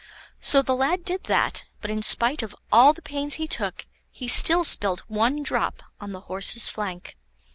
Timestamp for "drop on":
5.43-6.11